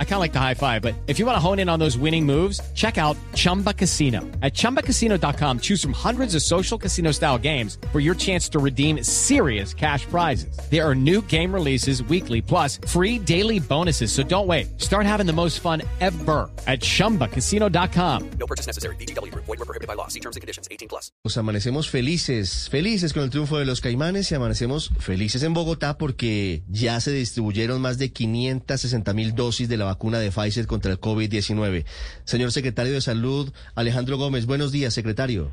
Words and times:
I 0.00 0.04
kind 0.04 0.14
of 0.14 0.20
like 0.20 0.32
the 0.32 0.40
high 0.40 0.54
five, 0.54 0.82
but 0.82 0.94
if 1.06 1.20
you 1.20 1.26
want 1.26 1.36
to 1.36 1.40
hone 1.40 1.60
in 1.60 1.68
on 1.68 1.78
those 1.78 1.96
winning 1.96 2.26
moves, 2.26 2.60
check 2.74 2.98
out 2.98 3.16
Chumba 3.34 3.72
Casino. 3.72 4.22
At 4.42 4.54
ChumbaCasino.com, 4.54 5.60
choose 5.60 5.80
from 5.80 5.92
hundreds 5.92 6.34
of 6.34 6.42
social 6.42 6.76
casino 6.76 7.12
style 7.12 7.38
games 7.38 7.78
for 7.92 8.00
your 8.00 8.16
chance 8.16 8.48
to 8.48 8.58
redeem 8.58 9.04
serious 9.04 9.72
cash 9.72 10.04
prizes. 10.06 10.58
There 10.68 10.84
are 10.84 10.96
new 10.96 11.22
game 11.22 11.54
releases 11.54 12.02
weekly, 12.02 12.42
plus 12.42 12.80
free 12.88 13.20
daily 13.20 13.60
bonuses. 13.60 14.10
So 14.10 14.24
don't 14.24 14.48
wait. 14.48 14.80
Start 14.80 15.06
having 15.06 15.26
the 15.26 15.32
most 15.32 15.60
fun 15.60 15.82
ever 16.00 16.50
at 16.66 16.80
ChumbaCasino.com. 16.80 18.30
No 18.40 18.46
purchase 18.46 18.66
necessary. 18.66 18.96
BGW. 18.96 19.32
Void 19.34 19.46
were 19.46 19.56
prohibited 19.58 19.86
by 19.86 19.94
law. 19.94 20.08
See 20.08 20.20
terms 20.20 20.34
and 20.34 20.40
conditions. 20.40 20.66
18 20.72 20.88
plus. 20.88 21.12
Nos 21.22 21.36
amanecemos 21.36 21.88
felices, 21.88 22.68
felices 22.70 23.12
con 23.12 23.22
el 23.22 23.30
triunfo 23.30 23.58
de 23.58 23.64
los 23.64 23.80
Caimanes 23.80 24.30
y 24.32 24.34
amanecemos 24.34 24.90
felices 24.98 25.42
en 25.42 25.54
Bogotá 25.54 25.98
porque 25.98 26.62
ya 26.68 27.00
se 27.00 27.12
distribuyeron 27.12 27.80
más 27.80 27.98
de 27.98 28.10
560 28.12 29.12
mil 29.12 29.34
dosis 29.34 29.68
de 29.68 29.76
la 29.76 29.87
vacuna 29.88 30.18
de 30.18 30.30
Pfizer 30.30 30.66
contra 30.66 30.92
el 30.92 31.00
COVID-19. 31.00 31.84
Señor 32.24 32.52
secretario 32.52 32.92
de 32.92 33.00
Salud, 33.00 33.52
Alejandro 33.74 34.18
Gómez, 34.18 34.46
buenos 34.46 34.70
días, 34.70 34.92
secretario. 34.94 35.50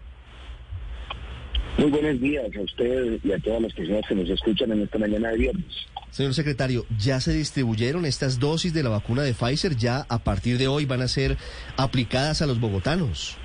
Muy 1.77 1.89
buenos 1.89 2.21
días 2.21 2.45
a 2.55 2.61
usted 2.61 3.19
y 3.23 3.31
a 3.31 3.39
todas 3.39 3.61
las 3.61 3.73
personas 3.73 4.03
que 4.07 4.15
nos 4.15 4.29
escuchan 4.29 4.71
en 4.71 4.83
esta 4.83 4.97
mañana 4.97 5.29
de 5.29 5.37
viernes. 5.37 5.65
Señor 6.09 6.33
secretario, 6.33 6.85
¿ya 6.97 7.19
se 7.19 7.33
distribuyeron 7.33 8.05
estas 8.05 8.39
dosis 8.39 8.73
de 8.73 8.83
la 8.83 8.89
vacuna 8.89 9.23
de 9.23 9.33
Pfizer? 9.33 9.75
¿Ya 9.75 10.05
a 10.07 10.19
partir 10.23 10.57
de 10.57 10.67
hoy 10.67 10.85
van 10.85 11.01
a 11.01 11.07
ser 11.07 11.37
aplicadas 11.75 12.41
a 12.41 12.45
los 12.45 12.59
bogotanos? 12.59 13.37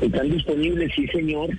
Están 0.00 0.30
disponibles, 0.30 0.92
sí 0.94 1.06
señor. 1.08 1.50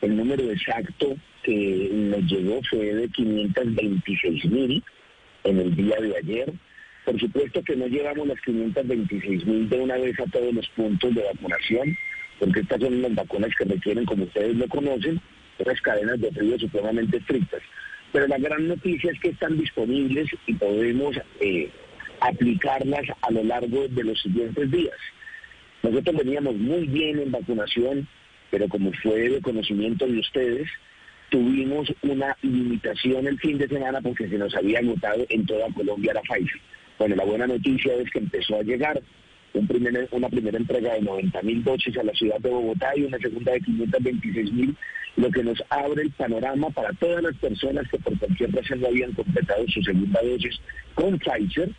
El 0.00 0.16
número 0.16 0.50
exacto 0.50 1.14
que 1.44 1.88
nos 1.92 2.22
llegó 2.30 2.60
fue 2.68 2.94
de 2.94 3.08
526 3.08 4.44
mil 4.46 4.82
en 5.44 5.58
el 5.58 5.76
día 5.76 5.96
de 6.00 6.16
ayer. 6.16 6.52
Por 7.04 7.18
supuesto 7.18 7.62
que 7.62 7.76
no 7.76 7.86
llevamos 7.86 8.28
las 8.28 8.40
526 8.40 9.44
mil 9.46 9.68
de 9.68 9.80
una 9.80 9.96
vez 9.96 10.18
a 10.20 10.30
todos 10.30 10.54
los 10.54 10.68
puntos 10.70 11.14
de 11.14 11.22
vacunación, 11.24 11.96
porque 12.38 12.60
estas 12.60 12.80
son 12.80 13.02
las 13.02 13.14
vacunas 13.14 13.50
que 13.56 13.64
requieren, 13.64 14.04
como 14.04 14.24
ustedes 14.24 14.56
lo 14.56 14.68
conocen, 14.68 15.20
unas 15.58 15.80
cadenas 15.80 16.20
de 16.20 16.30
frío 16.30 16.58
supremamente 16.58 17.16
estrictas. 17.16 17.62
Pero 18.12 18.28
la 18.28 18.38
gran 18.38 18.68
noticia 18.68 19.10
es 19.10 19.20
que 19.20 19.30
están 19.30 19.58
disponibles 19.58 20.28
y 20.46 20.54
podemos 20.54 21.16
eh, 21.40 21.70
aplicarlas 22.20 23.04
a 23.20 23.30
lo 23.30 23.42
largo 23.42 23.88
de 23.88 24.04
los 24.04 24.20
siguientes 24.20 24.70
días. 24.70 24.96
Nosotros 25.82 26.16
veníamos 26.16 26.54
muy 26.56 26.86
bien 26.86 27.18
en 27.18 27.32
vacunación, 27.32 28.06
pero 28.50 28.68
como 28.68 28.92
fue 29.02 29.28
de 29.28 29.40
conocimiento 29.40 30.06
de 30.06 30.20
ustedes, 30.20 30.68
tuvimos 31.30 31.92
una 32.02 32.36
limitación 32.42 33.26
el 33.26 33.38
fin 33.40 33.58
de 33.58 33.66
semana 33.66 34.00
porque 34.00 34.28
se 34.28 34.38
nos 34.38 34.54
había 34.54 34.78
agotado 34.78 35.24
en 35.30 35.46
toda 35.46 35.66
Colombia 35.74 36.12
la 36.14 36.20
Pfizer. 36.20 36.60
Bueno, 36.98 37.16
la 37.16 37.24
buena 37.24 37.46
noticia 37.46 37.94
es 37.94 38.10
que 38.10 38.18
empezó 38.18 38.56
a 38.56 38.62
llegar 38.62 39.02
una 39.54 40.28
primera 40.28 40.56
entrega 40.56 40.94
de 40.94 41.02
90 41.02 41.42
mil 41.42 41.62
dosis 41.62 41.96
a 41.98 42.02
la 42.02 42.12
ciudad 42.12 42.38
de 42.38 42.48
Bogotá 42.48 42.92
y 42.96 43.02
una 43.02 43.18
segunda 43.18 43.52
de 43.52 43.60
526 43.60 44.52
mil, 44.52 44.76
lo 45.16 45.30
que 45.30 45.42
nos 45.42 45.62
abre 45.68 46.02
el 46.02 46.10
panorama 46.12 46.70
para 46.70 46.92
todas 46.94 47.22
las 47.22 47.36
personas 47.36 47.86
que 47.90 47.98
por 47.98 48.18
cualquier 48.18 48.52
razón 48.52 48.80
no 48.80 48.86
habían 48.88 49.12
completado 49.12 49.64
su 49.68 49.82
segunda 49.82 50.20
dosis 50.22 50.58
con 50.94 51.18
Pfizer, 51.18 51.70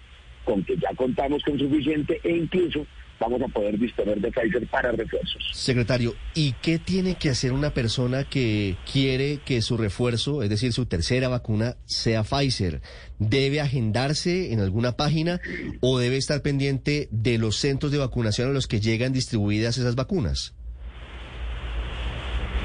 con 0.43 0.63
que 0.63 0.77
ya 0.77 0.93
contamos 0.95 1.41
con 1.43 1.57
suficiente 1.57 2.19
e 2.23 2.29
incluso 2.37 2.85
vamos 3.23 3.41
a 3.41 3.47
poder 3.47 3.79
disponer 3.79 4.19
de 4.19 4.31
Pfizer 4.31 4.67
para 4.67 4.91
refuerzos. 4.91 5.49
Secretario, 5.53 6.13
¿y 6.35 6.53
qué 6.61 6.77
tiene 6.79 7.15
que 7.15 7.29
hacer 7.29 7.53
una 7.53 7.73
persona 7.73 8.23
que 8.25 8.75
quiere 8.91 9.39
que 9.45 9.61
su 9.61 9.77
refuerzo, 9.77 10.43
es 10.43 10.49
decir, 10.49 10.73
su 10.73 10.85
tercera 10.85 11.29
vacuna, 11.29 11.75
sea 11.85 12.23
Pfizer? 12.23 12.81
¿Debe 13.19 13.61
agendarse 13.61 14.51
en 14.51 14.59
alguna 14.59 14.93
página 14.97 15.39
o 15.79 15.99
debe 15.99 16.17
estar 16.17 16.41
pendiente 16.41 17.07
de 17.11 17.37
los 17.37 17.55
centros 17.55 17.91
de 17.91 17.99
vacunación 17.99 18.49
a 18.49 18.53
los 18.53 18.67
que 18.67 18.81
llegan 18.81 19.13
distribuidas 19.13 19.77
esas 19.77 19.95
vacunas? 19.95 20.53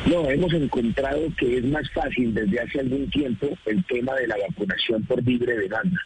No, 0.07 0.29
hemos 0.31 0.53
encontrado 0.55 1.21
que 1.39 1.59
es 1.59 1.65
más 1.65 1.89
fácil 1.93 2.33
desde 2.33 2.61
hace 2.61 2.81
algún 2.81 3.11
tiempo 3.11 3.49
el 3.67 3.85
tema 3.85 4.15
de 4.15 4.27
la 4.27 4.37
vacunación 4.49 5.05
por 5.05 5.23
libre 5.23 5.57
demanda. 5.57 5.99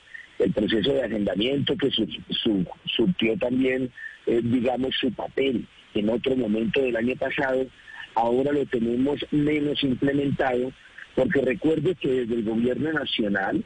El 0.42 0.53
proceso 0.53 0.92
de 0.92 1.04
agendamiento 1.04 1.76
que 1.76 1.91
su, 1.91 2.06
su, 2.30 2.66
surtió 2.86 3.36
también 3.38 3.91
eh, 4.26 4.41
digamos, 4.42 4.94
su 5.00 5.12
papel 5.12 5.66
en 5.94 6.08
otro 6.08 6.36
momento 6.36 6.80
del 6.80 6.97
año 6.97 7.16
pasado, 7.16 7.66
ahora 8.14 8.53
lo 8.53 8.64
tenemos 8.66 9.25
menos 9.32 9.82
implementado, 9.82 10.72
porque 11.16 11.41
recuerde 11.41 11.94
que 11.97 12.08
desde 12.08 12.34
el 12.36 12.44
gobierno 12.44 12.92
nacional 12.92 13.64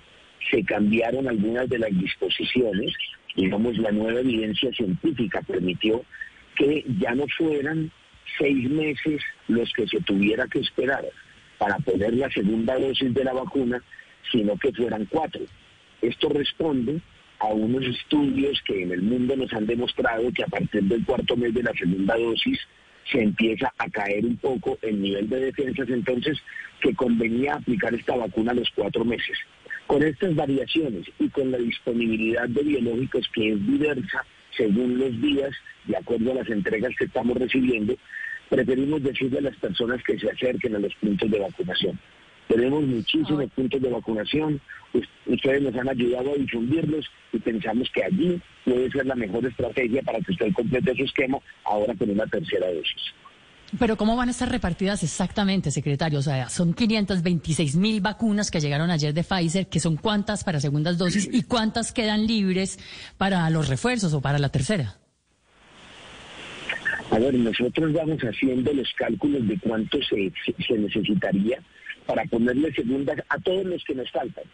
se 0.50 0.64
cambiaron 0.64 1.28
algunas 1.28 1.69
de 1.69 1.78
las 1.78 1.91
disposiciones, 1.91 2.94
digamos, 3.34 3.76
la 3.78 3.93
nueva 3.93 4.20
evidencia 4.20 4.70
científica 4.72 5.43
permitió 5.43 6.03
que 6.56 6.84
ya 7.00 7.14
no 7.14 7.26
fueran 7.37 7.91
seis 8.38 8.69
meses 8.70 9.20
los 9.48 9.70
que 9.75 9.87
se 9.87 10.00
tuviera 10.00 10.47
que 10.47 10.60
esperar 10.60 11.04
para 11.58 11.78
poner 11.78 12.14
la 12.14 12.31
segunda 12.31 12.78
dosis 12.78 13.12
de 13.12 13.25
la 13.25 13.34
vacuna, 13.34 13.82
sino 14.32 14.56
que 14.56 14.72
fueran 14.72 15.04
cuatro. 15.06 15.43
Esto 16.06 16.28
responde 16.28 17.00
a 17.41 17.49
unos 17.49 17.84
estudios 17.84 18.62
que 18.65 18.83
en 18.83 18.93
el 18.93 19.03
mundo 19.03 19.37
nos 19.37 19.53
han 19.53 19.67
demostrado 19.67 20.33
que 20.33 20.44
a 20.44 20.47
partir 20.47 20.84
del 20.84 21.05
cuarto 21.05 21.37
mes 21.37 21.53
de 21.53 21.65
la 21.65 21.72
segunda 21.72 22.17
dosis 22.17 22.61
se 23.11 23.22
empieza 23.22 23.72
a 23.77 23.89
caer 23.91 24.25
un 24.25 24.37
poco 24.37 24.78
el 24.83 25.00
nivel 25.03 25.28
de 25.28 25.41
defensas, 25.47 25.89
entonces 25.91 26.39
que 26.81 26.94
convenía 26.94 27.55
aplicar 27.55 27.94
esta 27.94 28.17
vacuna 28.17 28.53
a 28.53 28.55
los 28.55 28.71
cuatro 28.75 29.05
meses. 29.05 29.37
Con 29.87 30.03
estas 30.03 30.34
variaciones 30.34 31.06
y 31.19 31.28
con 31.28 31.50
la 31.50 31.59
disponibilidad 31.59 32.49
de 32.49 32.62
biológicos 32.62 33.28
que 33.33 33.53
es 33.53 33.67
diversa 33.67 34.25
según 34.56 34.99
los 34.99 35.21
días, 35.21 35.50
de 35.87 35.97
acuerdo 35.97 36.33
a 36.33 36.37
las 36.37 36.49
entregas 36.49 36.93
que 36.97 37.05
estamos 37.05 37.37
recibiendo, 37.37 37.94
preferimos 38.49 39.03
decirle 39.03 39.38
a 39.38 39.43
las 39.43 39.56
personas 39.56 40.03
que 40.05 40.19
se 40.19 40.31
acerquen 40.31 40.77
a 40.77 40.78
los 40.78 40.94
puntos 40.94 41.31
de 41.31 41.41
vacunación. 41.41 41.99
Tenemos 42.48 42.84
muchísimos 42.84 43.50
puntos 43.50 43.82
de 43.82 43.90
vacunación, 43.90 44.60
ustedes 45.26 45.62
nos 45.62 45.74
han 45.74 45.88
ayudado 45.88 46.32
a 46.32 46.36
difundirlos 46.36 47.04
y 47.32 47.38
pensamos 47.38 47.90
que 47.92 48.04
allí 48.04 48.40
puede 48.64 48.90
ser 48.90 49.06
la 49.06 49.14
mejor 49.14 49.44
estrategia 49.46 50.02
para 50.02 50.20
que 50.20 50.32
usted 50.32 50.52
complete 50.52 50.94
su 50.96 51.04
esquema 51.04 51.38
ahora 51.64 51.94
con 51.94 52.10
una 52.10 52.26
tercera 52.26 52.66
dosis. 52.72 53.14
Pero 53.78 53.96
¿cómo 53.96 54.16
van 54.16 54.28
a 54.28 54.30
estar 54.30 54.48
repartidas 54.48 55.02
exactamente, 55.02 55.72
secretario? 55.72 56.20
O 56.20 56.22
sea, 56.22 56.48
son 56.48 56.72
526 56.72 57.76
mil 57.76 58.00
vacunas 58.00 58.50
que 58.50 58.60
llegaron 58.60 58.90
ayer 58.90 59.12
de 59.12 59.24
Pfizer, 59.24 59.66
que 59.66 59.80
son 59.80 59.96
cuántas 59.96 60.44
para 60.44 60.60
segundas 60.60 60.98
dosis 60.98 61.28
y 61.32 61.42
cuántas 61.42 61.92
quedan 61.92 62.26
libres 62.28 62.78
para 63.18 63.50
los 63.50 63.68
refuerzos 63.68 64.14
o 64.14 64.20
para 64.20 64.38
la 64.38 64.50
tercera. 64.50 64.94
A 67.10 67.18
ver, 67.18 67.34
nosotros 67.34 67.92
vamos 67.92 68.20
haciendo 68.20 68.72
los 68.72 68.88
cálculos 68.96 69.46
de 69.46 69.58
cuánto 69.58 69.98
se, 70.02 70.32
se 70.66 70.78
necesitaría 70.78 71.60
para 72.06 72.25
ponerle 72.25 72.72
segundas 72.72 73.17
a 73.28 73.39
todos 73.39 73.65
los 73.65 73.84
que 73.84 73.94
nos 73.94 74.11
faltan. 74.11 74.44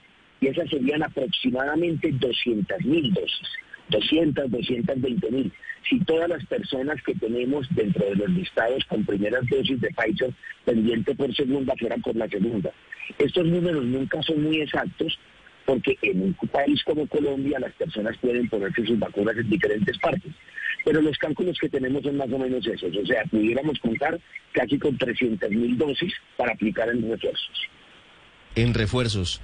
Y 0.40 0.48
esas 0.48 0.68
serían 0.70 1.02
aproximadamente 1.02 2.10
200 2.12 2.84
mil 2.84 3.12
dosis, 3.12 3.48
200, 3.90 4.50
220 4.50 5.30
mil. 5.30 5.52
Si 5.88 5.98
todas 6.00 6.28
las 6.28 6.44
personas 6.46 7.02
que 7.02 7.14
tenemos 7.14 7.66
dentro 7.70 8.06
de 8.06 8.16
los 8.16 8.30
listados 8.30 8.84
con 8.86 9.04
primeras 9.04 9.46
dosis 9.48 9.80
de 9.80 9.90
Pfizer 9.90 10.32
pendiente 10.64 11.14
por 11.14 11.34
segunda 11.34 11.74
fueran 11.78 12.02
por 12.02 12.16
la 12.16 12.28
segunda. 12.28 12.72
Estos 13.18 13.46
números 13.46 13.84
nunca 13.84 14.22
son 14.22 14.42
muy 14.42 14.60
exactos 14.60 15.18
porque 15.64 15.96
en 16.02 16.22
un 16.22 16.34
país 16.48 16.82
como 16.84 17.06
Colombia 17.06 17.58
las 17.60 17.72
personas 17.72 18.16
pueden 18.18 18.48
ponerse 18.48 18.84
sus 18.84 18.98
vacunas 18.98 19.36
en 19.36 19.48
diferentes 19.48 19.98
partes. 19.98 20.32
Pero 20.84 21.00
los 21.00 21.16
cálculos 21.18 21.58
que 21.60 21.68
tenemos 21.68 22.02
son 22.02 22.16
más 22.16 22.30
o 22.32 22.38
menos 22.38 22.66
esos. 22.66 22.94
O 22.96 23.06
sea, 23.06 23.24
pudiéramos 23.30 23.78
contar 23.78 24.20
casi 24.52 24.78
con 24.78 24.96
300 24.98 25.50
mil 25.50 25.78
dosis 25.78 26.12
para 26.36 26.52
aplicar 26.52 26.88
en 26.88 27.08
refuerzos. 27.08 27.68
En 28.54 28.74
refuerzos. 28.74 29.40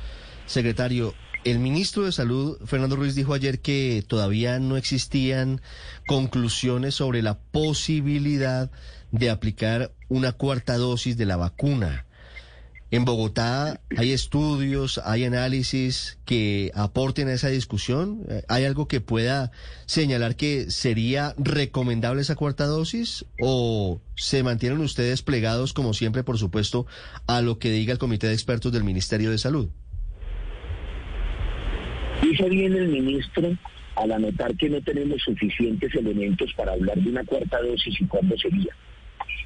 Secretario, 0.46 1.14
el 1.44 1.60
ministro 1.60 2.04
de 2.04 2.12
Salud, 2.12 2.58
Fernando 2.66 2.96
Ruiz, 2.96 3.14
dijo 3.14 3.34
ayer 3.34 3.60
que 3.60 4.02
todavía 4.06 4.58
no 4.58 4.76
existían 4.76 5.60
conclusiones 6.06 6.94
sobre 6.94 7.22
la 7.22 7.38
posibilidad 7.38 8.70
de 9.12 9.30
aplicar 9.30 9.92
una 10.08 10.32
cuarta 10.32 10.76
dosis 10.76 11.16
de 11.16 11.26
la 11.26 11.36
vacuna. 11.36 12.06
En 12.90 13.04
Bogotá 13.04 13.82
hay 13.98 14.12
estudios, 14.12 14.98
hay 15.04 15.24
análisis 15.24 16.18
que 16.24 16.70
aporten 16.74 17.28
a 17.28 17.34
esa 17.34 17.48
discusión. 17.48 18.22
Eh, 18.30 18.42
¿Hay 18.48 18.64
algo 18.64 18.88
que 18.88 19.02
pueda 19.02 19.52
señalar 19.84 20.36
que 20.36 20.70
sería 20.70 21.34
recomendable 21.36 22.22
esa 22.22 22.34
cuarta 22.34 22.64
dosis 22.64 23.26
o 23.40 24.00
se 24.16 24.42
mantienen 24.42 24.80
ustedes 24.80 25.20
plegados, 25.20 25.74
como 25.74 25.92
siempre, 25.92 26.24
por 26.24 26.38
supuesto, 26.38 26.86
a 27.26 27.42
lo 27.42 27.58
que 27.58 27.70
diga 27.70 27.92
el 27.92 27.98
Comité 27.98 28.26
de 28.26 28.32
Expertos 28.32 28.72
del 28.72 28.84
Ministerio 28.84 29.30
de 29.30 29.38
Salud? 29.38 29.68
Dice 32.22 32.48
bien 32.48 32.72
el 32.74 32.88
ministro 32.88 33.50
al 33.96 34.12
anotar 34.12 34.56
que 34.56 34.70
no 34.70 34.80
tenemos 34.80 35.20
suficientes 35.22 35.94
elementos 35.94 36.54
para 36.54 36.72
hablar 36.72 36.96
de 36.96 37.10
una 37.10 37.24
cuarta 37.24 37.60
dosis 37.60 38.00
y 38.00 38.06
cuándo 38.06 38.34
sería. 38.38 38.74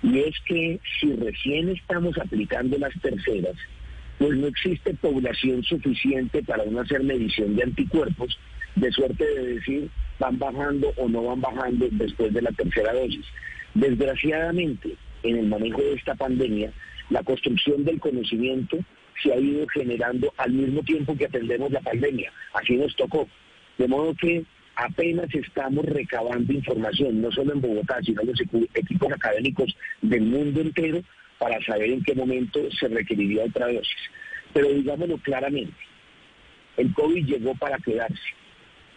Y 0.02 0.18
es 0.18 0.34
que 0.46 0.80
si 1.00 1.12
recién 1.14 1.68
estamos 1.68 2.16
aplicando 2.18 2.76
las 2.78 2.92
terceras, 3.00 3.56
pues 4.18 4.36
no 4.36 4.46
existe 4.48 4.94
población 4.94 5.62
suficiente 5.62 6.42
para 6.42 6.64
uno 6.64 6.80
hacer 6.80 7.02
medición 7.02 7.56
de 7.56 7.64
anticuerpos, 7.64 8.38
de 8.74 8.90
suerte 8.90 9.24
de 9.24 9.54
decir 9.54 9.90
van 10.18 10.38
bajando 10.38 10.92
o 10.96 11.08
no 11.08 11.24
van 11.24 11.40
bajando 11.40 11.88
después 11.90 12.32
de 12.32 12.42
la 12.42 12.52
tercera 12.52 12.92
dosis. 12.92 13.26
Desgraciadamente, 13.74 14.96
en 15.22 15.38
el 15.38 15.46
manejo 15.46 15.80
de 15.80 15.94
esta 15.94 16.14
pandemia, 16.14 16.72
la 17.10 17.22
construcción 17.22 17.84
del 17.84 17.98
conocimiento 18.00 18.78
se 19.22 19.32
ha 19.32 19.38
ido 19.38 19.66
generando 19.68 20.32
al 20.36 20.52
mismo 20.52 20.82
tiempo 20.82 21.16
que 21.16 21.26
atendemos 21.26 21.70
la 21.70 21.80
pandemia. 21.80 22.32
Así 22.54 22.76
nos 22.76 22.94
tocó. 22.96 23.28
De 23.78 23.88
modo 23.88 24.14
que 24.14 24.44
apenas 24.76 25.32
estamos 25.34 25.84
recabando 25.84 26.52
información, 26.52 27.20
no 27.20 27.30
solo 27.30 27.52
en 27.52 27.60
Bogotá, 27.60 27.98
sino 28.02 28.22
en 28.22 28.28
los 28.28 28.40
equipos 28.40 29.12
académicos 29.12 29.76
del 30.00 30.22
mundo 30.22 30.60
entero, 30.60 31.02
para 31.38 31.60
saber 31.64 31.90
en 31.90 32.02
qué 32.04 32.14
momento 32.14 32.60
se 32.70 32.88
requeriría 32.88 33.44
otra 33.44 33.66
dosis. 33.66 33.96
Pero 34.52 34.68
digámoslo 34.68 35.18
claramente, 35.18 35.76
el 36.76 36.92
COVID 36.94 37.26
llegó 37.26 37.54
para 37.56 37.78
quedarse. 37.78 38.22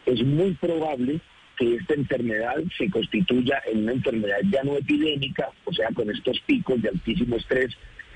Es 0.05 0.23
muy 0.23 0.53
probable 0.53 1.19
que 1.57 1.75
esta 1.75 1.93
enfermedad 1.93 2.57
se 2.77 2.89
constituya 2.89 3.61
en 3.65 3.83
una 3.83 3.93
enfermedad 3.93 4.37
ya 4.51 4.63
no 4.63 4.77
epidémica, 4.77 5.49
o 5.63 5.73
sea, 5.73 5.89
con 5.93 6.09
estos 6.09 6.39
picos 6.41 6.81
de 6.81 6.89
altísimo 6.89 7.37
estrés, 7.37 7.75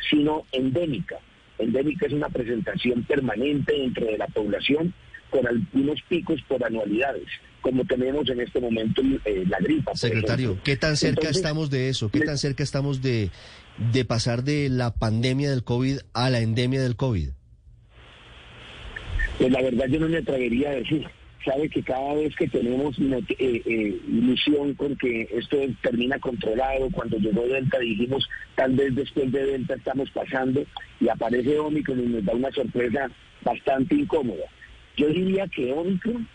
sino 0.10 0.46
endémica. 0.52 1.18
Endémica 1.58 2.06
es 2.06 2.14
una 2.14 2.30
presentación 2.30 3.04
permanente 3.04 3.74
dentro 3.74 4.06
de 4.06 4.18
la 4.18 4.28
población 4.28 4.94
con 5.30 5.48
algunos 5.48 6.02
picos 6.04 6.42
por 6.44 6.64
anualidades, 6.64 7.28
como 7.62 7.86
tenemos 7.86 8.30
en 8.30 8.42
este 8.42 8.60
momento 8.60 9.02
eh, 9.26 9.44
la 9.48 9.60
gripa. 9.60 9.96
Secretario, 9.96 10.58
¿qué 10.64 10.78
tan 10.78 10.98
cerca 10.98 11.30
estamos 11.30 11.70
de 11.70 11.90
eso? 11.90 12.10
¿Qué 12.10 12.22
tan 12.22 12.38
cerca 12.38 12.64
estamos 12.64 13.02
de, 13.02 13.30
de 13.92 14.06
pasar 14.06 14.44
de 14.44 14.70
la 14.70 14.94
pandemia 14.94 15.50
del 15.50 15.64
COVID 15.64 16.00
a 16.14 16.30
la 16.30 16.40
endemia 16.40 16.82
del 16.82 16.96
COVID? 16.96 17.30
Pues 19.38 19.52
la 19.52 19.62
verdad 19.62 19.86
yo 19.88 20.00
no 20.00 20.10
me 20.10 20.18
atrevería 20.18 20.70
a 20.70 20.74
decir. 20.74 21.08
Sabe 21.46 21.70
que 21.70 21.82
cada 21.82 22.14
vez 22.16 22.36
que 22.36 22.50
tenemos 22.50 23.00
eh, 23.00 23.24
eh, 23.40 24.00
ilusión 24.10 24.74
con 24.74 24.98
que 24.98 25.30
esto 25.32 25.58
termina 25.82 26.20
controlado, 26.20 26.90
cuando 26.92 27.18
llegó 27.18 27.48
Delta 27.48 27.80
dijimos 27.80 28.28
tal 28.56 28.76
vez 28.76 28.94
después 28.94 29.32
de 29.32 29.46
Delta 29.46 29.76
estamos 29.76 30.12
pasando 30.12 30.66
y 31.00 31.08
aparece 31.08 31.58
Omicron 31.58 32.04
y 32.04 32.08
nos 32.08 32.26
da 32.26 32.34
una 32.34 32.52
sorpresa 32.52 33.10
bastante 33.42 33.96
incómoda. 33.96 34.44
Yo 34.98 35.08
diría 35.08 35.48
que 35.48 35.72
Omicron 35.72 36.28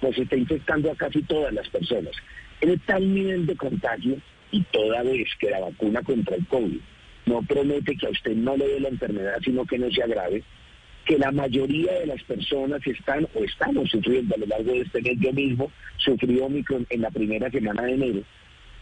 pues 0.00 0.18
está 0.18 0.36
infectando 0.36 0.90
a 0.90 0.96
casi 0.96 1.22
todas 1.22 1.52
las 1.52 1.68
personas. 1.68 2.12
En 2.60 2.78
tal 2.80 3.14
nivel 3.14 3.46
de 3.46 3.56
contagio 3.56 4.16
y 4.50 4.62
toda 4.64 5.02
vez 5.02 5.28
que 5.38 5.50
la 5.50 5.60
vacuna 5.60 6.02
contra 6.02 6.36
el 6.36 6.46
COVID 6.46 6.78
no 7.26 7.42
promete 7.42 7.96
que 7.96 8.06
a 8.06 8.10
usted 8.10 8.34
no 8.34 8.56
le 8.56 8.66
dé 8.66 8.80
la 8.80 8.88
enfermedad, 8.88 9.38
sino 9.44 9.66
que 9.66 9.78
no 9.78 9.90
se 9.90 10.02
agrave, 10.02 10.42
que 11.04 11.18
la 11.18 11.30
mayoría 11.30 11.92
de 12.00 12.06
las 12.06 12.22
personas 12.24 12.86
están 12.86 13.26
o 13.34 13.44
estamos 13.44 13.90
sufriendo 13.90 14.34
a 14.34 14.38
lo 14.38 14.46
largo 14.46 14.72
de 14.72 14.80
este 14.80 15.02
mes. 15.02 15.18
Yo 15.20 15.32
mismo 15.32 15.70
sufrí 15.98 16.40
Omicron 16.40 16.86
en 16.90 17.02
la 17.02 17.10
primera 17.10 17.50
semana 17.50 17.82
de 17.82 17.94
enero. 17.94 18.22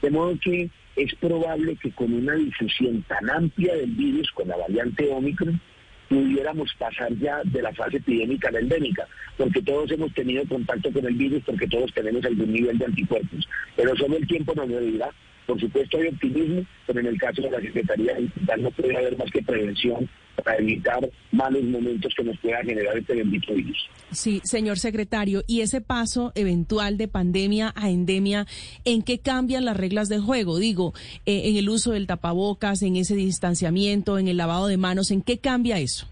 De 0.02 0.10
modo 0.10 0.38
que 0.40 0.70
es 0.96 1.14
probable 1.16 1.76
que 1.76 1.90
con 1.90 2.12
una 2.12 2.34
difusión 2.34 3.02
tan 3.08 3.28
amplia 3.30 3.74
del 3.74 3.90
virus, 3.92 4.30
con 4.32 4.48
la 4.48 4.56
variante 4.56 5.08
Omicron, 5.10 5.60
pudiéramos 6.08 6.72
pasar 6.78 7.12
ya 7.18 7.40
de 7.44 7.62
la 7.62 7.72
fase 7.72 7.98
epidémica 7.98 8.48
a 8.48 8.52
la 8.52 8.60
endémica, 8.60 9.06
porque 9.36 9.62
todos 9.62 9.90
hemos 9.90 10.12
tenido 10.14 10.44
contacto 10.46 10.92
con 10.92 11.06
el 11.06 11.14
virus, 11.14 11.42
porque 11.44 11.66
todos 11.66 11.92
tenemos 11.92 12.24
algún 12.24 12.52
nivel 12.52 12.78
de 12.78 12.84
anticuerpos. 12.84 13.48
Pero 13.76 13.96
solo 13.96 14.16
el 14.16 14.26
tiempo 14.26 14.54
nos 14.54 14.68
lo 14.68 14.80
dirá 14.80 15.10
por 15.46 15.60
supuesto 15.60 15.98
hay 15.98 16.08
optimismo, 16.08 16.66
pero 16.86 17.00
en 17.00 17.06
el 17.06 17.18
caso 17.18 17.40
de 17.40 17.50
la 17.50 17.60
Secretaría 17.60 18.14
Digital 18.16 18.62
no 18.62 18.70
puede 18.72 18.96
haber 18.96 19.16
más 19.16 19.30
que 19.30 19.42
prevención 19.42 20.08
para 20.36 20.56
evitar 20.58 21.08
malos 21.32 21.64
momentos 21.64 22.12
que 22.16 22.24
nos 22.24 22.38
pueda 22.38 22.62
generar 22.62 22.96
este 22.96 23.14
bendito 23.14 23.54
virus. 23.54 23.88
Sí, 24.12 24.40
señor 24.44 24.78
secretario, 24.78 25.42
y 25.46 25.60
ese 25.60 25.80
paso 25.80 26.32
eventual 26.34 26.96
de 26.98 27.08
pandemia 27.08 27.72
a 27.76 27.90
endemia, 27.90 28.46
¿en 28.84 29.02
qué 29.02 29.18
cambian 29.18 29.64
las 29.64 29.76
reglas 29.76 30.08
del 30.08 30.20
juego? 30.20 30.58
Digo, 30.58 30.94
eh, 31.24 31.42
en 31.46 31.56
el 31.56 31.68
uso 31.68 31.92
del 31.92 32.06
tapabocas, 32.06 32.82
en 32.82 32.96
ese 32.96 33.14
distanciamiento, 33.14 34.18
en 34.18 34.28
el 34.28 34.36
lavado 34.36 34.66
de 34.66 34.76
manos, 34.76 35.10
¿en 35.10 35.22
qué 35.22 35.38
cambia 35.38 35.78
eso? 35.78 36.08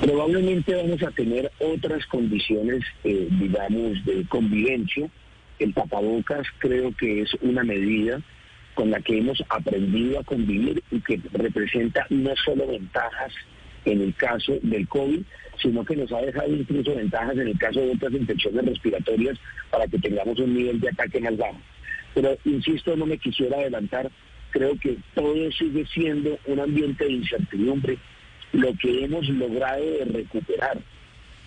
Probablemente 0.00 0.74
vamos 0.74 1.02
a 1.02 1.10
tener 1.10 1.50
otras 1.58 2.06
condiciones, 2.06 2.82
eh, 3.04 3.28
digamos, 3.30 4.04
de 4.04 4.24
convivencia 4.28 5.10
el 5.58 5.74
tapabocas 5.74 6.46
creo 6.58 6.94
que 6.96 7.22
es 7.22 7.34
una 7.42 7.64
medida 7.64 8.20
con 8.78 8.92
la 8.92 9.00
que 9.00 9.18
hemos 9.18 9.42
aprendido 9.48 10.20
a 10.20 10.22
convivir 10.22 10.80
y 10.92 11.00
que 11.00 11.20
representa 11.32 12.06
no 12.10 12.30
solo 12.36 12.64
ventajas 12.68 13.32
en 13.84 14.00
el 14.02 14.14
caso 14.14 14.56
del 14.62 14.86
COVID, 14.86 15.20
sino 15.60 15.84
que 15.84 15.96
nos 15.96 16.12
ha 16.12 16.20
dejado 16.20 16.54
incluso 16.54 16.94
ventajas 16.94 17.36
en 17.38 17.48
el 17.48 17.58
caso 17.58 17.80
de 17.80 17.90
otras 17.90 18.12
infecciones 18.12 18.64
respiratorias 18.64 19.36
para 19.72 19.88
que 19.88 19.98
tengamos 19.98 20.38
un 20.38 20.54
nivel 20.54 20.78
de 20.78 20.90
ataque 20.90 21.18
más 21.18 21.36
bajo. 21.36 21.58
Pero, 22.14 22.38
insisto, 22.44 22.94
no 22.94 23.04
me 23.04 23.18
quisiera 23.18 23.56
adelantar, 23.56 24.12
creo 24.50 24.78
que 24.78 24.96
todo 25.12 25.50
sigue 25.50 25.84
siendo 25.92 26.38
un 26.46 26.60
ambiente 26.60 27.04
de 27.04 27.14
incertidumbre. 27.14 27.98
Lo 28.52 28.72
que 28.74 29.02
hemos 29.02 29.28
logrado 29.28 29.84
de 29.84 30.04
recuperar 30.04 30.78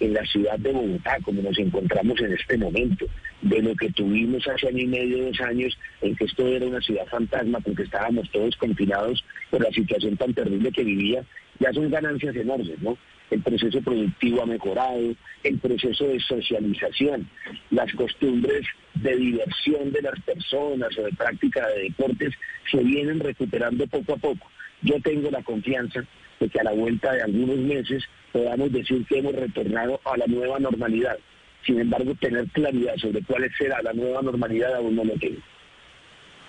en 0.02 0.16
la 0.16 0.26
ciudad 0.26 0.58
de 0.58 0.72
Bogotá, 0.72 1.18
como 1.24 1.44
nos 1.44 1.58
encontramos 1.60 2.20
en 2.20 2.34
este 2.34 2.58
momento, 2.58 3.06
de 3.44 3.62
lo 3.62 3.76
que 3.76 3.92
tuvimos 3.92 4.46
hace 4.48 4.68
año 4.68 4.80
y 4.80 4.88
medio, 4.88 5.26
dos 5.26 5.40
años, 5.42 5.78
en 6.02 6.16
que 6.16 6.26
esto 6.26 6.48
era 6.48 6.66
una 6.66 6.82
ciudad 6.82 7.06
fantasma 7.06 7.60
porque 7.60 7.84
estábamos 7.84 8.30
todos 8.32 8.56
confinados 8.58 9.24
por 9.52 9.62
la 9.62 9.72
situación 9.72 10.18
tan 10.18 10.34
terrible 10.34 10.72
que 10.72 10.84
vivía, 10.84 11.24
ya 11.60 11.72
son 11.72 11.92
ganancias 11.92 12.36
enormes, 12.36 12.82
¿no? 12.82 12.98
El 13.30 13.42
proceso 13.42 13.80
productivo 13.82 14.42
ha 14.42 14.46
mejorado, 14.48 15.14
el 15.44 15.60
proceso 15.60 16.06
de 16.08 16.20
socialización, 16.20 17.30
las 17.70 17.94
costumbres 17.94 18.66
de 18.96 19.16
diversión 19.16 19.92
de 19.92 20.02
las 20.02 20.20
personas 20.22 20.98
o 20.98 21.04
de 21.04 21.12
práctica 21.12 21.68
de 21.70 21.84
deportes 21.84 22.34
se 22.70 22.78
vienen 22.84 23.20
recuperando 23.20 23.86
poco 23.88 24.14
a 24.14 24.18
poco. 24.18 24.52
Yo 24.82 25.00
tengo 25.02 25.30
la 25.30 25.44
confianza 25.44 26.04
de 26.42 26.50
que 26.50 26.60
a 26.60 26.64
la 26.64 26.72
vuelta 26.72 27.14
de 27.14 27.22
algunos 27.22 27.58
meses 27.58 28.04
podamos 28.34 28.72
decir 28.72 29.06
que 29.08 29.20
hemos 29.20 29.34
retornado 29.34 30.00
a 30.04 30.18
la 30.18 30.26
nueva 30.28 30.60
normalidad. 30.60 31.18
Sin 31.66 31.80
embargo, 31.80 32.14
tener 32.20 32.48
claridad 32.50 32.96
sobre 32.98 33.24
cuál 33.24 33.50
será 33.58 33.82
la 33.84 33.94
nueva 33.94 34.22
normalidad 34.22 34.76
aún 34.76 34.96
no 34.96 35.04
lo 35.04 35.14
tengo. 35.20 35.40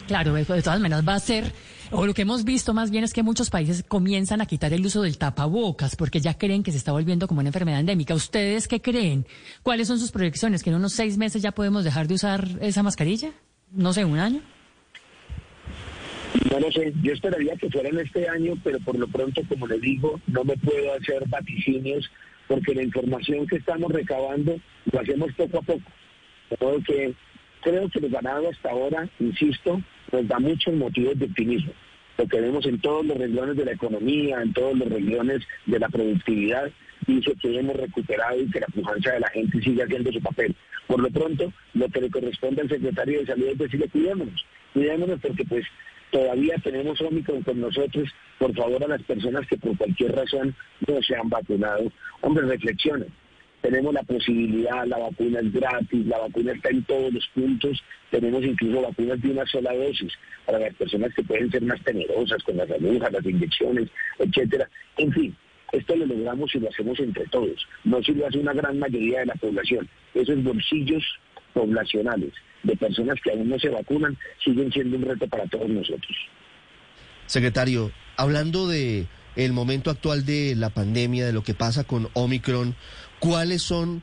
Claro, 0.07 0.33
de 0.35 0.45
todas 0.45 0.81
maneras 0.81 1.07
va 1.07 1.15
a 1.15 1.21
ser, 1.21 1.53
o 1.91 2.07
lo 2.07 2.15
que 2.15 2.23
hemos 2.23 2.45
visto 2.45 2.75
más 2.75 2.91
bien 2.91 3.05
es 3.05 3.13
que 3.13 3.23
muchos 3.23 3.51
países 3.51 3.85
comienzan 3.87 4.41
a 4.41 4.47
quitar 4.47 4.73
el 4.73 4.85
uso 4.85 5.03
del 5.03 5.19
tapabocas 5.19 5.95
porque 5.95 6.21
ya 6.21 6.37
creen 6.37 6.63
que 6.63 6.73
se 6.73 6.79
está 6.79 6.91
volviendo 6.91 7.29
como 7.29 7.41
una 7.41 7.51
enfermedad 7.51 7.81
endémica. 7.81 8.15
¿Ustedes 8.15 8.67
qué 8.67 8.81
creen? 8.81 9.27
¿Cuáles 9.63 9.87
son 9.89 9.99
sus 9.99 10.11
proyecciones? 10.11 10.63
¿Que 10.63 10.71
en 10.71 10.77
unos 10.77 10.95
seis 10.95 11.19
meses 11.19 11.43
ya 11.43 11.53
podemos 11.53 11.85
dejar 11.85 12.09
de 12.09 12.15
usar 12.15 12.49
esa 12.61 12.83
mascarilla? 12.83 13.31
No 13.71 13.93
sé, 13.93 14.05
un 14.05 14.19
año. 14.19 14.41
No 16.51 16.61
lo 16.61 16.73
sé, 16.73 16.93
yo 17.03 17.13
esperaría 17.13 17.57
que 17.57 17.71
fuera 17.71 17.91
en 17.91 17.99
este 17.99 18.29
año, 18.29 18.55
pero 18.65 18.79
por 18.81 18.99
lo 18.99 19.07
pronto, 19.07 19.43
como 19.49 19.67
le 19.67 19.79
digo, 19.79 20.19
no 20.27 20.45
me 20.45 20.57
puedo 20.57 20.95
hacer 20.95 21.29
vaticinios 21.29 22.11
porque 22.49 22.75
la 22.75 22.83
información 22.83 23.47
que 23.47 23.57
estamos 23.57 23.93
recabando 23.93 24.57
lo 24.91 25.01
hacemos 25.01 25.33
poco 25.35 25.59
a 25.59 25.63
poco. 25.63 25.93
Creo 26.59 26.83
que, 26.85 27.15
creo 27.63 27.89
que 27.89 28.01
lo 28.01 28.09
ganado 28.09 28.49
hasta 28.49 28.71
ahora, 28.71 29.09
insisto, 29.21 29.81
nos 30.11 30.27
da 30.29 30.39
muchos 30.39 30.75
motivos 30.75 31.19
de 31.19 31.27
optimismo. 31.27 31.73
Lo 32.19 32.27
que 32.27 32.41
vemos 32.41 32.65
en 32.67 32.81
todos 32.81 33.05
los 33.05 33.17
renglones 33.17 33.57
de 33.57 33.65
la 33.65 33.73
economía, 33.73 34.43
en 34.43 34.53
todos 34.53 34.77
los 34.77 34.89
renglones 34.89 35.43
de 35.67 35.79
la 35.79 35.89
productividad, 35.89 36.71
dice 37.07 37.33
que 37.41 37.59
hemos 37.59 37.77
recuperado 37.77 38.41
y 38.41 38.51
que 38.51 38.61
la 38.61 38.67
pujanza 38.67 39.13
de 39.13 39.21
la 39.21 39.29
gente 39.31 39.61
sigue 39.61 39.83
haciendo 39.83 40.13
su 40.13 40.21
papel. 40.21 40.55
Por 40.87 41.01
lo 41.01 41.11
pronto, 41.11 41.53
lo 41.75 41.89
que 41.89 42.01
le 42.01 42.11
corresponde 42.11 42.63
al 42.63 42.69
secretario 42.69 43.21
de 43.21 43.27
Salud 43.27 43.47
es 43.49 43.59
decirle 43.59 43.89
cuidémonos, 43.89 44.45
cuidémonos 44.73 45.21
porque 45.21 45.45
pues 45.45 45.65
todavía 46.13 46.55
tenemos 46.63 47.01
Omicron 47.01 47.43
con 47.43 47.61
nosotros, 47.61 48.09
por 48.39 48.55
favor 48.55 48.85
a 48.85 48.89
las 48.89 49.03
personas 49.03 49.47
que 49.49 49.57
por 49.57 49.77
cualquier 49.77 50.15
razón 50.15 50.55
no 50.87 51.03
se 51.03 51.17
han 51.17 51.29
vacunado, 51.29 51.91
hombre, 52.21 52.47
reflexionen. 52.47 53.09
Tenemos 53.63 53.95
la 53.95 54.03
posibilidad, 54.03 54.85
la 54.87 54.99
vacuna 54.99 55.41
es 55.41 55.53
gratis, 55.53 56.07
la 56.07 56.19
vacuna 56.19 56.53
está 56.53 56.69
en 56.71 56.85
todos 56.85 57.13
los 57.13 57.27
puntos, 57.29 57.83
tenemos 58.11 58.45
incluso 58.45 58.83
vacunas 58.83 59.23
de 59.23 59.31
una 59.31 59.47
sola 59.47 59.73
dosis 59.73 60.13
para 60.45 60.59
las 60.59 60.75
personas 60.75 61.15
que 61.15 61.23
pueden 61.23 61.51
ser 61.51 61.63
más 61.63 61.81
temerosas 61.83 62.43
con 62.43 62.57
las 62.57 62.71
agujas, 62.71 63.13
las 63.13 63.25
inyecciones, 63.25 63.89
etcétera. 64.19 64.69
En 64.99 65.13
fin, 65.13 65.37
esto 65.71 65.97
lo 65.97 66.07
logramos 66.07 66.51
si 66.51 66.59
lo 66.59 66.69
hacemos 66.69 66.99
entre 67.01 67.25
todos, 67.29 67.67
no 67.85 68.03
si 68.03 68.13
lo 68.13 68.27
hace 68.27 68.39
una 68.39 68.53
gran 68.53 68.79
mayoría 68.79 69.21
de 69.21 69.27
la 69.27 69.35
población. 69.35 69.89
Esos 70.13 70.43
bolsillos 70.43 71.05
poblacionales 71.55 72.33
de 72.63 72.77
personas 72.77 73.19
que 73.23 73.31
aún 73.31 73.49
no 73.49 73.59
se 73.59 73.69
vacunan 73.69 74.17
siguen 74.45 74.73
siendo 74.73 74.97
un 74.97 75.03
reto 75.03 75.27
para 75.29 75.47
todos 75.47 75.69
nosotros. 75.69 76.17
Secretario, 77.27 77.93
hablando 78.17 78.69
de 78.69 79.07
el 79.37 79.53
momento 79.53 79.91
actual 79.91 80.25
de 80.25 80.55
la 80.57 80.71
pandemia, 80.71 81.25
de 81.27 81.33
lo 81.33 81.43
que 81.43 81.55
pasa 81.55 81.85
con 81.85 82.09
Omicron, 82.15 82.77
¿cuáles 83.19 83.63
son 83.63 84.03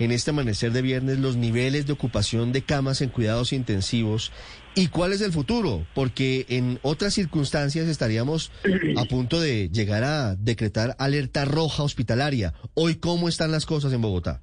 en 0.00 0.12
este 0.12 0.30
amanecer 0.30 0.72
de 0.72 0.80
viernes 0.80 1.18
los 1.18 1.36
niveles 1.36 1.86
de 1.86 1.92
ocupación 1.92 2.52
de 2.52 2.62
camas 2.62 3.02
en 3.02 3.10
cuidados 3.10 3.52
intensivos 3.52 4.32
y 4.74 4.86
cuál 4.86 5.12
es 5.12 5.20
el 5.20 5.30
futuro, 5.30 5.86
porque 5.94 6.46
en 6.48 6.78
otras 6.82 7.12
circunstancias 7.12 7.86
estaríamos 7.86 8.50
a 8.96 9.04
punto 9.04 9.40
de 9.40 9.68
llegar 9.68 10.04
a 10.04 10.36
decretar 10.36 10.96
alerta 10.98 11.44
roja 11.44 11.82
hospitalaria. 11.82 12.54
Hoy, 12.74 12.94
¿cómo 12.94 13.28
están 13.28 13.50
las 13.52 13.66
cosas 13.66 13.92
en 13.92 14.00
Bogotá? 14.00 14.40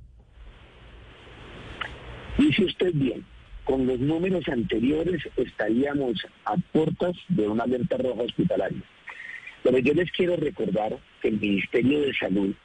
Dice 2.37 2.65
usted 2.65 2.91
bien, 2.93 3.25
con 3.67 3.85
los 3.85 3.99
números 3.99 4.47
anteriores 4.47 5.21
estaríamos 5.35 6.25
a 6.45 6.55
puertas 6.71 7.15
de 7.27 7.49
una 7.49 7.65
alerta 7.65 7.97
roja 7.97 8.23
hospitalaria. 8.23 8.81
Pero 9.61 9.77
yo 9.79 9.93
les 9.93 10.09
quiero 10.11 10.37
recordar 10.37 10.97
que 11.21 11.27
el 11.27 11.39
Ministerio 11.39 11.99
de 11.99 12.13
Salud 12.13 12.55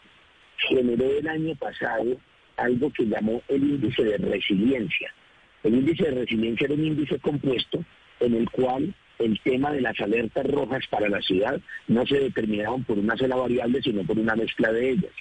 generó 0.68 1.10
el 1.10 1.26
año 1.26 1.56
pasado 1.56 2.18
algo 2.56 2.92
que 2.92 3.06
llamó 3.06 3.42
el 3.48 3.64
índice 3.64 4.04
de 4.04 4.16
resiliencia. 4.16 5.12
El 5.64 5.74
índice 5.74 6.04
de 6.04 6.20
resiliencia 6.20 6.66
era 6.66 6.74
un 6.74 6.84
índice 6.84 7.18
compuesto 7.18 7.84
en 8.20 8.34
el 8.34 8.48
cual 8.50 8.94
el 9.18 9.40
tema 9.40 9.72
de 9.72 9.80
las 9.80 10.00
alertas 10.00 10.46
rojas 10.46 10.86
para 10.88 11.08
la 11.08 11.20
ciudad 11.20 11.60
no 11.88 12.06
se 12.06 12.20
determinaban 12.20 12.84
por 12.84 12.98
una 12.98 13.16
sola 13.16 13.34
variable, 13.34 13.82
sino 13.82 14.04
por 14.04 14.18
una 14.18 14.36
mezcla 14.36 14.70
de 14.70 14.90
ellas. 14.90 15.12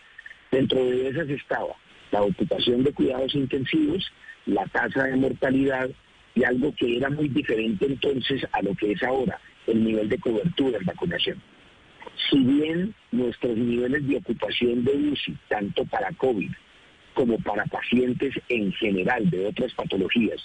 Dentro 0.52 0.86
de 0.86 1.08
esas 1.10 1.28
estaba 1.30 1.76
la 2.12 2.22
ocupación 2.22 2.84
de 2.84 2.94
cuidados 2.94 3.34
intensivos, 3.34 4.12
la 4.45 4.65
tasa 4.67 5.03
de 5.03 5.15
mortalidad 5.15 5.89
y 6.36 6.43
algo 6.43 6.74
que 6.75 6.98
era 6.98 7.10
muy 7.10 7.27
diferente 7.29 7.86
entonces 7.86 8.45
a 8.51 8.62
lo 8.62 8.74
que 8.75 8.93
es 8.93 9.03
ahora, 9.03 9.39
el 9.67 9.83
nivel 9.83 10.10
de 10.10 10.19
cobertura 10.19 10.77
en 10.77 10.86
vacunación. 10.86 11.41
Si 12.29 12.39
bien 12.39 12.93
nuestros 13.12 13.57
niveles 13.57 14.07
de 14.07 14.17
ocupación 14.17 14.83
de 14.83 14.91
UCI, 14.91 15.38
tanto 15.50 15.86
para 15.86 16.12
COVID 16.13 16.51
como 17.13 17.38
para 17.39 17.65
pacientes 17.65 18.33
en 18.50 18.71
general 18.74 19.29
de 19.29 19.48
otras 19.48 19.74
patologías, 19.74 20.41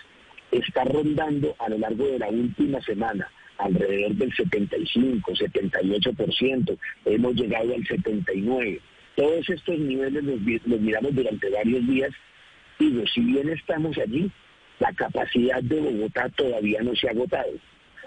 está 0.50 0.84
rondando 0.84 1.54
a 1.58 1.68
lo 1.68 1.78
largo 1.78 2.06
de 2.06 2.18
la 2.18 2.28
última 2.28 2.80
semana 2.82 3.28
alrededor 3.58 4.14
del 4.14 4.34
75, 4.34 5.32
78%, 5.32 6.78
hemos 7.04 7.34
llegado 7.34 7.74
al 7.74 7.84
79%. 7.84 8.80
Todos 9.16 9.48
estos 9.48 9.78
niveles 9.78 10.24
los, 10.24 10.40
los 10.66 10.80
miramos 10.80 11.14
durante 11.14 11.48
varios 11.48 11.86
días 11.86 12.10
Digo, 12.78 13.06
si 13.06 13.20
bien 13.20 13.48
estamos 13.48 13.96
allí, 13.98 14.30
la 14.78 14.92
capacidad 14.92 15.62
de 15.62 15.80
Bogotá 15.80 16.28
todavía 16.30 16.82
no 16.82 16.94
se 16.94 17.08
ha 17.08 17.12
agotado, 17.12 17.52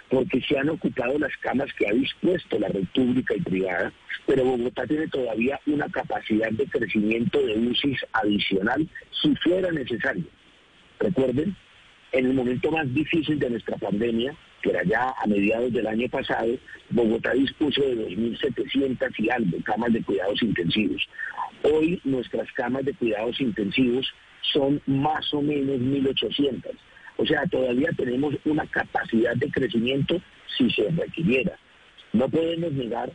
porque 0.09 0.41
se 0.41 0.57
han 0.57 0.69
ocupado 0.69 1.17
las 1.17 1.35
camas 1.37 1.73
que 1.73 1.87
ha 1.87 1.91
dispuesto 1.91 2.59
la 2.59 2.67
red 2.67 2.85
pública 2.93 3.35
y 3.35 3.41
privada, 3.41 3.91
pero 4.27 4.45
Bogotá 4.45 4.85
tiene 4.85 5.07
todavía 5.07 5.59
una 5.65 5.89
capacidad 5.89 6.51
de 6.51 6.67
crecimiento 6.67 7.41
de 7.41 7.57
UCIs 7.57 8.05
adicional 8.13 8.87
si 9.21 9.35
fuera 9.37 9.71
necesario. 9.71 10.25
Recuerden, 10.99 11.55
en 12.11 12.25
el 12.25 12.33
momento 12.33 12.71
más 12.71 12.93
difícil 12.93 13.39
de 13.39 13.49
nuestra 13.49 13.77
pandemia, 13.77 14.35
que 14.61 14.71
era 14.71 14.83
ya 14.83 15.13
a 15.17 15.25
mediados 15.25 15.71
del 15.71 15.87
año 15.87 16.07
pasado, 16.09 16.57
Bogotá 16.91 17.33
dispuso 17.33 17.81
de 17.81 17.95
2.700 18.09 19.13
y 19.17 19.29
algo 19.29 19.57
camas 19.63 19.93
de 19.93 20.03
cuidados 20.03 20.41
intensivos. 20.43 21.07
Hoy 21.63 21.99
nuestras 22.03 22.51
camas 22.53 22.85
de 22.85 22.93
cuidados 22.93 23.39
intensivos 23.39 24.13
son 24.51 24.81
más 24.85 25.33
o 25.33 25.41
menos 25.41 25.77
1.800. 25.77 26.71
O 27.17 27.25
sea, 27.25 27.45
todavía 27.47 27.89
tenemos 27.97 28.35
una 28.45 28.65
capacidad 28.67 29.35
de 29.35 29.51
crecimiento 29.51 30.21
si 30.57 30.69
se 30.71 30.89
requiriera. 30.89 31.57
No 32.13 32.29
podemos 32.29 32.71
negar 32.71 33.11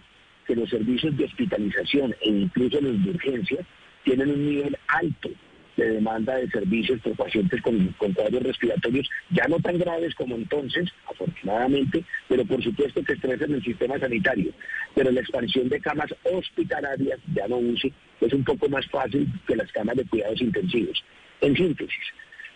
que 0.46 0.54
los 0.54 0.68
servicios 0.68 1.16
de 1.16 1.24
hospitalización 1.24 2.14
e 2.20 2.28
incluso 2.28 2.80
los 2.80 3.02
de 3.02 3.10
urgencia 3.10 3.66
tienen 4.04 4.30
un 4.30 4.46
nivel 4.46 4.76
alto 4.88 5.30
de 5.76 5.90
demanda 5.90 6.36
de 6.36 6.48
servicios 6.50 7.00
por 7.00 7.16
pacientes 7.16 7.60
con, 7.62 7.88
con, 7.98 8.12
cuadros 8.12 8.42
respiratorios, 8.42 9.08
ya 9.30 9.46
no 9.48 9.58
tan 9.58 9.78
graves 9.78 10.14
como 10.14 10.36
entonces, 10.36 10.88
afortunadamente, 11.10 12.04
pero 12.28 12.44
por 12.44 12.62
supuesto 12.62 13.02
que 13.02 13.14
estresan 13.14 13.54
el 13.54 13.64
sistema 13.64 13.98
sanitario. 13.98 14.52
Pero 14.94 15.10
la 15.10 15.20
expansión 15.20 15.68
de 15.68 15.80
camas 15.80 16.14
hospitalarias, 16.24 17.18
ya 17.34 17.48
no 17.48 17.56
UCI, 17.56 17.92
es 18.20 18.32
un 18.32 18.44
poco 18.44 18.68
más 18.68 18.86
fácil 18.86 19.28
que 19.46 19.56
las 19.56 19.70
camas 19.72 19.96
de 19.96 20.04
cuidados 20.04 20.40
intensivos. 20.40 21.02
En 21.44 21.54
síntesis, 21.54 22.04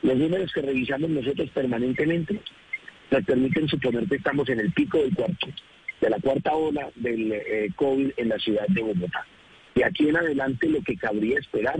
los 0.00 0.16
números 0.16 0.50
que 0.50 0.62
revisamos 0.62 1.10
nosotros 1.10 1.50
permanentemente 1.50 2.40
nos 3.10 3.22
permiten 3.22 3.68
suponer 3.68 4.08
que 4.08 4.16
estamos 4.16 4.48
en 4.48 4.60
el 4.60 4.72
pico 4.72 4.96
del 4.96 5.14
cuarto, 5.14 5.48
de 6.00 6.08
la 6.08 6.18
cuarta 6.18 6.54
ola 6.54 6.88
del 6.94 7.32
eh, 7.32 7.68
COVID 7.76 8.12
en 8.16 8.28
la 8.30 8.38
ciudad 8.38 8.66
de 8.68 8.80
Bogotá. 8.80 9.26
De 9.74 9.84
aquí 9.84 10.08
en 10.08 10.16
adelante 10.16 10.70
lo 10.70 10.80
que 10.80 10.96
cabría 10.96 11.38
esperar 11.38 11.78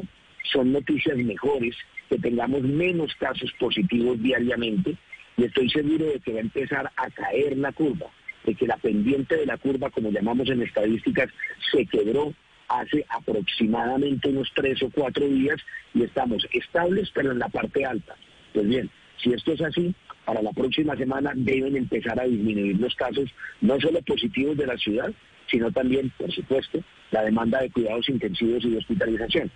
son 0.52 0.70
noticias 0.70 1.16
mejores, 1.16 1.74
que 2.10 2.18
tengamos 2.18 2.60
menos 2.60 3.14
casos 3.14 3.50
positivos 3.58 4.22
diariamente 4.22 4.94
y 5.38 5.44
estoy 5.44 5.70
seguro 5.70 6.04
de 6.04 6.20
que 6.20 6.32
va 6.32 6.40
a 6.40 6.42
empezar 6.42 6.92
a 6.94 7.08
caer 7.08 7.56
la 7.56 7.72
curva, 7.72 8.10
de 8.44 8.54
que 8.54 8.66
la 8.66 8.76
pendiente 8.76 9.34
de 9.34 9.46
la 9.46 9.56
curva, 9.56 9.88
como 9.88 10.10
llamamos 10.10 10.50
en 10.50 10.60
estadísticas, 10.60 11.30
se 11.72 11.86
quebró 11.86 12.34
hace 12.68 13.04
aproximadamente 13.08 14.28
unos 14.28 14.48
tres 14.54 14.82
o 14.82 14.90
cuatro 14.90 15.26
días 15.26 15.56
y 15.94 16.02
estamos 16.02 16.46
estables 16.52 17.10
pero 17.14 17.32
en 17.32 17.38
la 17.38 17.48
parte 17.48 17.84
alta. 17.84 18.14
Pues 18.52 18.66
bien, 18.68 18.90
si 19.22 19.32
esto 19.32 19.52
es 19.52 19.60
así, 19.62 19.94
para 20.24 20.42
la 20.42 20.52
próxima 20.52 20.96
semana 20.96 21.32
deben 21.34 21.76
empezar 21.76 22.20
a 22.20 22.24
disminuir 22.24 22.78
los 22.78 22.94
casos, 22.94 23.30
no 23.60 23.80
solo 23.80 24.00
positivos 24.02 24.56
de 24.56 24.66
la 24.66 24.76
ciudad, 24.76 25.12
sino 25.50 25.72
también, 25.72 26.12
por 26.18 26.30
supuesto, 26.32 26.78
la 27.10 27.22
demanda 27.22 27.60
de 27.60 27.70
cuidados 27.70 28.08
intensivos 28.08 28.64
y 28.64 28.70
de 28.70 28.78
hospitalización. 28.78 29.50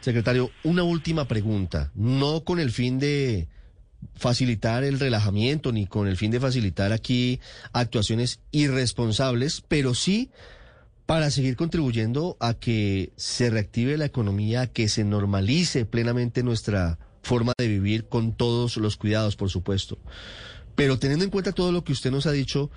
Secretario, 0.00 0.50
una 0.64 0.82
última 0.82 1.28
pregunta, 1.28 1.90
no 1.94 2.42
con 2.44 2.58
el 2.58 2.70
fin 2.70 2.98
de 2.98 3.48
facilitar 4.14 4.82
el 4.82 4.98
relajamiento 4.98 5.72
ni 5.72 5.86
con 5.86 6.08
el 6.08 6.16
fin 6.16 6.30
de 6.30 6.40
facilitar 6.40 6.92
aquí 6.92 7.40
actuaciones 7.74 8.40
irresponsables, 8.50 9.62
pero 9.68 9.94
sí 9.94 10.30
para 11.10 11.32
seguir 11.32 11.56
contribuyendo 11.56 12.36
a 12.38 12.54
que 12.54 13.10
se 13.16 13.50
reactive 13.50 13.96
la 13.96 14.04
economía, 14.04 14.68
que 14.68 14.86
se 14.86 15.02
normalice 15.02 15.84
plenamente 15.84 16.44
nuestra 16.44 17.00
forma 17.20 17.52
de 17.58 17.66
vivir 17.66 18.04
con 18.04 18.32
todos 18.32 18.76
los 18.76 18.96
cuidados, 18.96 19.34
por 19.34 19.50
supuesto. 19.50 19.98
Pero 20.76 21.00
teniendo 21.00 21.24
en 21.24 21.32
cuenta 21.32 21.50
todo 21.50 21.72
lo 21.72 21.82
que 21.82 21.90
usted 21.90 22.12
nos 22.12 22.26
ha 22.26 22.30
dicho, 22.30 22.70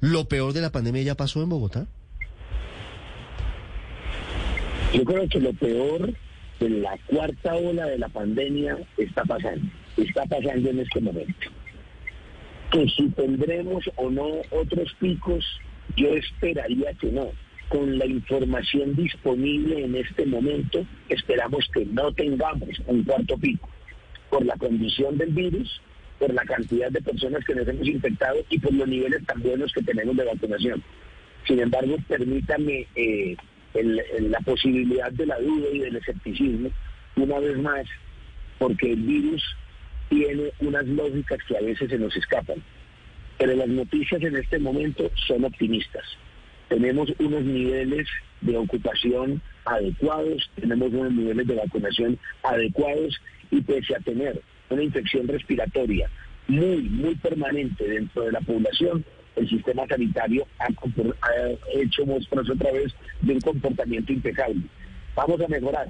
¿lo 0.00 0.28
peor 0.28 0.52
de 0.52 0.60
la 0.60 0.68
pandemia 0.68 1.00
ya 1.00 1.14
pasó 1.14 1.42
en 1.42 1.48
Bogotá? 1.48 1.86
Yo 4.92 5.02
creo 5.02 5.26
que 5.26 5.40
lo 5.40 5.54
peor 5.54 6.12
de 6.60 6.68
la 6.68 6.98
cuarta 7.06 7.54
ola 7.54 7.86
de 7.86 7.96
la 7.96 8.10
pandemia 8.10 8.76
está 8.98 9.24
pasando, 9.24 9.66
está 9.96 10.26
pasando 10.26 10.68
en 10.68 10.80
este 10.80 11.00
momento. 11.00 11.48
Que 12.72 12.86
si 12.90 13.08
tendremos 13.08 13.90
o 13.96 14.10
no 14.10 14.28
otros 14.50 14.94
picos, 15.00 15.42
yo 15.96 16.08
esperaría 16.08 16.92
que 17.00 17.10
no. 17.10 17.32
Con 17.70 17.98
la 17.98 18.04
información 18.04 18.96
disponible 18.96 19.84
en 19.84 19.94
este 19.94 20.26
momento, 20.26 20.84
esperamos 21.08 21.66
que 21.72 21.86
no 21.86 22.12
tengamos 22.12 22.68
un 22.86 23.04
cuarto 23.04 23.38
pico 23.38 23.68
por 24.28 24.44
la 24.44 24.56
condición 24.56 25.16
del 25.16 25.30
virus, 25.30 25.80
por 26.18 26.34
la 26.34 26.42
cantidad 26.42 26.90
de 26.90 27.00
personas 27.00 27.44
que 27.44 27.54
nos 27.54 27.68
hemos 27.68 27.86
infectado 27.86 28.38
y 28.50 28.58
por 28.58 28.74
los 28.74 28.88
niveles 28.88 29.24
tan 29.24 29.40
buenos 29.40 29.72
que 29.72 29.82
tenemos 29.82 30.16
de 30.16 30.24
vacunación. 30.24 30.82
Sin 31.46 31.60
embargo, 31.60 31.96
permítame 32.08 32.88
eh, 32.96 33.36
la 33.74 34.40
posibilidad 34.40 35.12
de 35.12 35.26
la 35.26 35.38
duda 35.38 35.68
y 35.72 35.78
del 35.78 35.96
escepticismo, 35.96 36.70
una 37.14 37.38
vez 37.38 37.56
más, 37.58 37.86
porque 38.58 38.92
el 38.92 39.00
virus 39.00 39.42
tiene 40.08 40.50
unas 40.58 40.86
lógicas 40.86 41.38
que 41.46 41.56
a 41.56 41.60
veces 41.60 41.88
se 41.88 41.98
nos 41.98 42.16
escapan. 42.16 42.62
Pero 43.38 43.54
las 43.54 43.68
noticias 43.68 44.20
en 44.22 44.36
este 44.36 44.58
momento 44.58 45.08
son 45.28 45.44
optimistas. 45.44 46.04
Tenemos 46.70 47.12
unos 47.18 47.42
niveles 47.42 48.06
de 48.40 48.56
ocupación 48.56 49.42
adecuados, 49.64 50.50
tenemos 50.54 50.92
unos 50.92 51.12
niveles 51.12 51.46
de 51.46 51.56
vacunación 51.56 52.18
adecuados 52.42 53.20
y 53.50 53.60
pese 53.60 53.96
a 53.96 53.98
tener 53.98 54.40
una 54.70 54.82
infección 54.82 55.26
respiratoria 55.26 56.08
muy, 56.46 56.82
muy 56.82 57.16
permanente 57.16 57.86
dentro 57.86 58.22
de 58.22 58.32
la 58.32 58.40
población, 58.40 59.04
el 59.36 59.48
sistema 59.48 59.86
sanitario 59.88 60.46
ha, 60.60 60.68
hecho 61.74 62.06
muestras 62.06 62.48
otra 62.48 62.72
vez 62.72 62.94
de 63.20 63.34
un 63.34 63.40
comportamiento 63.40 64.12
impecable. 64.12 64.62
Vamos 65.14 65.40
a 65.40 65.48
mejorar. 65.48 65.88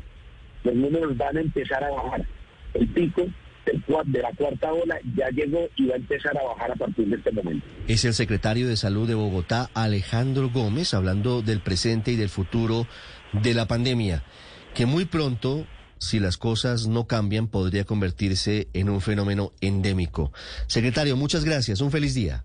Los 0.65 0.75
números 0.75 1.17
van 1.17 1.37
a 1.37 1.41
empezar 1.41 1.85
a 1.85 1.91
bajar. 1.91 2.25
El 2.75 2.89
pico 2.89 3.27
de 4.07 4.21
la 4.21 4.33
cuarta 4.33 4.73
ola 4.73 4.99
ya 5.17 5.29
llegó 5.31 5.69
y 5.77 5.87
va 5.87 5.95
a 5.95 5.99
empezar 5.99 6.37
a 6.37 6.43
bajar 6.43 6.73
a 6.73 6.75
partir 6.75 7.09
de 7.09 7.17
este 7.17 7.33
momento. 7.33 7.67
Es 7.89 8.05
el 8.05 8.15
secretario 8.15 8.69
de 8.69 8.77
Salud 8.77 9.09
de 9.09 9.15
Bogotá, 9.15 9.71
Alejandro 9.75 10.51
Gómez, 10.51 10.95
hablando 10.95 11.43
del 11.43 11.61
presente 11.61 12.13
y 12.13 12.17
del 12.17 12.29
futuro 12.29 12.87
de 13.33 13.55
la 13.55 13.67
pandemia, 13.67 14.25
que 14.75 14.87
muy 14.87 15.05
pronto 15.05 15.67
si 15.99 16.19
las 16.19 16.39
cosas 16.39 16.87
no 16.87 17.07
cambian, 17.07 17.47
podría 17.47 17.85
convertirse 17.85 18.69
en 18.73 18.89
un 18.89 19.03
fenómeno 19.03 19.53
endémico. 19.61 20.33
Secretario, 20.67 21.15
muchas 21.15 21.45
gracias. 21.45 21.83
Un 21.83 21.91
feliz 21.91 22.15
día. 22.15 22.45